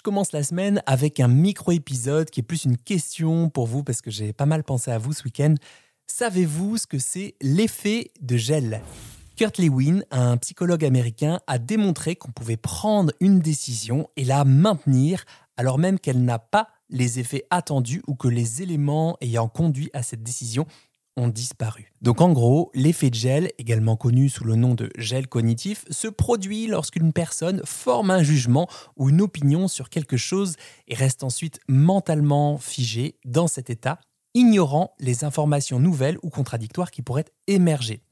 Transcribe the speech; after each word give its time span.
je 0.00 0.02
commence 0.02 0.32
la 0.32 0.42
semaine 0.42 0.82
avec 0.86 1.20
un 1.20 1.28
micro-épisode 1.28 2.30
qui 2.30 2.40
est 2.40 2.42
plus 2.42 2.64
une 2.64 2.78
question 2.78 3.50
pour 3.50 3.66
vous 3.66 3.84
parce 3.84 4.00
que 4.00 4.10
j'ai 4.10 4.32
pas 4.32 4.46
mal 4.46 4.64
pensé 4.64 4.90
à 4.90 4.96
vous 4.96 5.12
ce 5.12 5.24
week-end. 5.24 5.56
Savez-vous 6.06 6.78
ce 6.78 6.86
que 6.86 6.98
c'est 6.98 7.34
l'effet 7.42 8.10
de 8.22 8.38
gel? 8.38 8.80
Kurt 9.36 9.58
Lewin, 9.58 10.00
un 10.10 10.38
psychologue 10.38 10.86
américain, 10.86 11.40
a 11.46 11.58
démontré 11.58 12.16
qu'on 12.16 12.32
pouvait 12.32 12.56
prendre 12.56 13.12
une 13.20 13.40
décision 13.40 14.08
et 14.16 14.24
la 14.24 14.46
maintenir 14.46 15.26
alors 15.58 15.76
même 15.76 15.98
qu'elle 15.98 16.24
n'a 16.24 16.38
pas 16.38 16.68
les 16.88 17.18
effets 17.18 17.44
attendus 17.50 18.00
ou 18.06 18.14
que 18.14 18.28
les 18.28 18.62
éléments 18.62 19.18
ayant 19.20 19.48
conduit 19.48 19.90
à 19.92 20.02
cette 20.02 20.22
décision 20.22 20.64
disparu. 21.28 21.92
Donc 22.02 22.20
en 22.20 22.32
gros, 22.32 22.70
l'effet 22.74 23.10
de 23.10 23.14
gel, 23.14 23.50
également 23.58 23.96
connu 23.96 24.28
sous 24.28 24.44
le 24.44 24.54
nom 24.54 24.74
de 24.74 24.90
gel 24.96 25.26
cognitif, 25.26 25.84
se 25.90 26.08
produit 26.08 26.66
lorsqu'une 26.66 27.12
personne 27.12 27.62
forme 27.64 28.10
un 28.10 28.22
jugement 28.22 28.68
ou 28.96 29.10
une 29.10 29.20
opinion 29.20 29.68
sur 29.68 29.90
quelque 29.90 30.16
chose 30.16 30.56
et 30.88 30.94
reste 30.94 31.22
ensuite 31.24 31.60
mentalement 31.68 32.58
figée 32.58 33.16
dans 33.24 33.46
cet 33.46 33.70
état, 33.70 34.00
ignorant 34.34 34.94
les 34.98 35.24
informations 35.24 35.80
nouvelles 35.80 36.18
ou 36.22 36.30
contradictoires 36.30 36.90
qui 36.90 37.02
pourraient 37.02 37.26
émerger. 37.46 38.02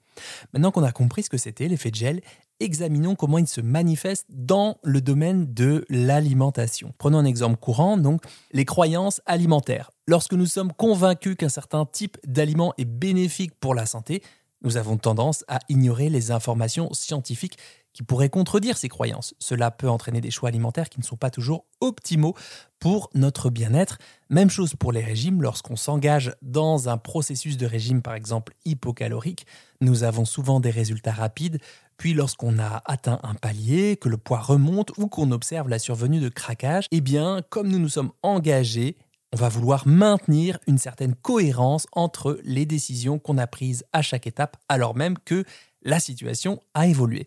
Maintenant 0.53 0.71
qu'on 0.71 0.83
a 0.83 0.93
compris 0.93 1.23
ce 1.23 1.31
que 1.31 1.39
c'était 1.39 1.69
l'effet 1.69 1.91
de 1.91 1.97
gel, 1.97 2.21
examinons 2.61 3.15
comment 3.15 3.39
il 3.39 3.47
se 3.47 3.61
manifeste 3.61 4.27
dans 4.29 4.79
le 4.83 5.01
domaine 5.01 5.53
de 5.53 5.85
l'alimentation. 5.89 6.93
Prenons 6.99 7.19
un 7.19 7.25
exemple 7.25 7.57
courant, 7.57 7.97
donc 7.97 8.23
les 8.53 8.65
croyances 8.65 9.21
alimentaires. 9.27 9.91
Lorsque 10.07 10.35
nous 10.35 10.47
sommes 10.47 10.73
convaincus 10.73 11.37
qu'un 11.37 11.49
certain 11.49 11.87
type 11.87 12.17
d'aliment 12.27 12.75
est 12.79 12.85
bénéfique 12.85 13.55
pour 13.61 13.75
la 13.75 13.87
santé, 13.87 14.23
nous 14.63 14.77
avons 14.77 14.97
tendance 14.97 15.45
à 15.49 15.61
ignorer 15.69 16.09
les 16.11 16.31
informations 16.31 16.93
scientifiques 16.93 17.59
qui 17.99 18.05
pourraient 18.05 18.29
contredire 18.29 18.79
ces 18.79 18.89
croyances. 18.89 19.35
Cela 19.41 19.73
peut 19.73 19.91
entraîner 19.91 20.21
des 20.21 20.31
choix 20.31 20.51
alimentaires 20.51 20.89
qui 20.89 21.01
ne 21.01 21.05
sont 21.05 21.17
pas 21.17 21.31
toujours 21.31 21.65
optimaux 21.81 22.37
pour 22.79 23.11
notre 23.13 23.51
bien-être. 23.51 23.99
Même 24.31 24.51
chose 24.51 24.77
pour 24.77 24.93
les 24.93 25.03
régimes, 25.03 25.43
lorsqu'on 25.43 25.75
s'engage 25.75 26.33
dans 26.41 26.89
un 26.89 26.97
processus 26.97 27.57
de 27.57 27.67
régime 27.67 28.01
par 28.01 28.15
exemple 28.15 28.55
hypocalorique, 28.65 29.49
nous 29.81 30.05
avons 30.05 30.25
souvent 30.25 30.61
des 30.61 30.71
résultats 30.71 31.11
rapides, 31.11 31.59
puis 31.97 32.15
lorsqu'on 32.15 32.61
a 32.61 32.85
atteint 32.85 33.19
un 33.25 33.35
palier, 33.35 33.97
que 33.97 34.09
le 34.09 34.17
poids 34.17 34.39
remonte 34.39 34.93
ou 34.97 35.09
qu'on 35.09 35.33
observe 35.33 35.69
la 35.69 35.81
survenue 35.81 36.21
de 36.21 36.29
craquage, 36.29 36.87
eh 36.93 37.01
bien 37.01 37.41
comme 37.51 37.67
nous 37.67 37.81
nous 37.81 37.89
sommes 37.89 38.13
engagés, 38.23 38.97
on 39.33 39.37
va 39.37 39.49
vouloir 39.49 39.89
maintenir 39.89 40.61
une 40.69 40.79
certaine 40.79 41.17
cohérence 41.17 41.89
entre 41.91 42.39
les 42.45 42.65
décisions 42.65 43.19
qu'on 43.19 43.39
a 43.39 43.49
prises 43.49 43.85
à 43.93 44.03
chaque 44.03 44.29
étape, 44.29 44.57
alors 44.69 44.95
même 44.95 45.19
que 45.19 45.45
la 45.83 46.01
situation 46.01 46.63
a 46.75 46.87
évolué. 46.87 47.27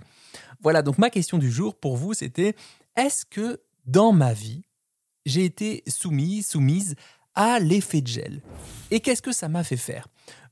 Voilà, 0.61 0.81
donc 0.81 0.97
ma 0.97 1.09
question 1.09 1.37
du 1.37 1.51
jour 1.51 1.75
pour 1.75 1.97
vous, 1.97 2.13
c'était 2.13 2.55
est-ce 2.95 3.25
que 3.25 3.61
dans 3.85 4.11
ma 4.11 4.33
vie, 4.33 4.63
j'ai 5.25 5.45
été 5.45 5.83
soumis, 5.87 6.43
soumise 6.43 6.95
à 7.35 7.59
l'effet 7.59 8.01
de 8.01 8.07
gel? 8.07 8.41
Et 8.91 8.99
qu'est-ce 8.99 9.21
que 9.21 9.31
ça 9.31 9.47
m'a 9.47 9.63
fait 9.63 9.77
faire? 9.77 10.07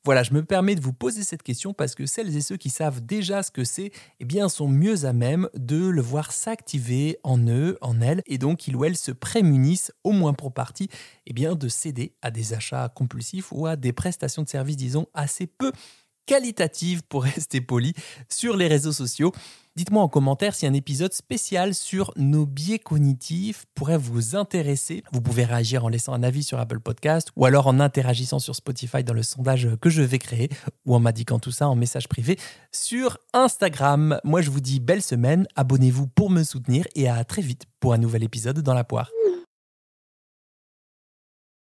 Voilà, 0.05 0.23
je 0.23 0.33
me 0.33 0.43
permets 0.43 0.75
de 0.75 0.81
vous 0.81 0.93
poser 0.93 1.23
cette 1.23 1.43
question 1.43 1.73
parce 1.73 1.93
que 1.93 2.05
celles 2.05 2.35
et 2.35 2.41
ceux 2.41 2.55
qui 2.55 2.69
savent 2.69 3.01
déjà 3.01 3.43
ce 3.43 3.51
que 3.51 3.65
c'est, 3.65 3.91
eh 4.21 4.25
bien, 4.25 4.47
sont 4.47 4.69
mieux 4.69 5.05
à 5.05 5.11
même 5.11 5.49
de 5.55 5.89
le 5.89 6.01
voir 6.01 6.31
s'activer 6.31 7.19
en 7.23 7.37
eux, 7.47 7.77
en 7.81 7.99
elles, 7.99 8.23
et 8.25 8.37
donc 8.37 8.67
ils 8.67 8.75
ou 8.77 8.85
elles 8.85 8.95
se 8.95 9.11
prémunissent, 9.11 9.91
au 10.05 10.11
moins 10.11 10.33
pour 10.33 10.53
partie, 10.53 10.87
eh 11.27 11.33
bien, 11.33 11.53
de 11.53 11.67
céder 11.67 12.13
à 12.21 12.31
des 12.31 12.53
achats 12.53 12.87
compulsifs 12.87 13.51
ou 13.51 13.67
à 13.67 13.75
des 13.75 13.91
prestations 13.91 14.43
de 14.43 14.47
services, 14.47 14.77
disons, 14.77 15.07
assez 15.13 15.47
peu 15.47 15.73
qualitatives, 16.29 17.01
pour 17.01 17.23
rester 17.35 17.59
poli, 17.59 17.93
sur 18.29 18.55
les 18.55 18.67
réseaux 18.67 18.91
sociaux. 18.91 19.33
Dites-moi 19.75 20.03
en 20.03 20.07
commentaire 20.07 20.53
si 20.53 20.67
un 20.67 20.73
épisode 20.73 21.13
spécial 21.13 21.73
sur 21.73 22.11
nos 22.17 22.45
biais 22.45 22.77
cognitifs 22.77 23.65
pourrait 23.73 23.97
vous 23.97 24.35
intéresser. 24.35 25.03
Vous 25.11 25.21
pouvez 25.21 25.43
réagir 25.43 25.85
en 25.85 25.89
laissant 25.89 26.13
un 26.13 26.21
avis 26.21 26.43
sur 26.43 26.59
Apple 26.59 26.81
Podcast 26.81 27.29
ou 27.35 27.45
alors 27.45 27.65
en 27.65 27.79
interagissant 27.79 28.37
sur 28.37 28.55
Spotify 28.55 29.03
dans 29.03 29.13
le 29.13 29.23
sondage 29.23 29.69
que 29.81 29.89
je 29.89 30.03
vais 30.03 30.19
créer 30.19 30.49
ou 30.85 30.93
en 30.93 30.99
m'indiquant 30.99 31.39
tout 31.39 31.51
ça 31.51 31.67
en 31.67 31.75
message 31.75 32.07
privé 32.07 32.37
sur 32.71 33.17
Instagram. 33.33 34.19
Moi, 34.23 34.41
je 34.41 34.51
vous 34.51 34.59
dis 34.59 34.79
belle 34.79 35.01
semaine, 35.01 35.47
abonnez-vous 35.55 36.07
pour 36.07 36.29
me 36.29 36.43
soutenir 36.43 36.85
et 36.93 37.07
à 37.07 37.23
très 37.23 37.41
vite 37.41 37.63
pour 37.79 37.93
un 37.93 37.97
nouvel 37.97 38.23
épisode 38.23 38.59
dans 38.59 38.73
la 38.75 38.83
poire. 38.83 39.09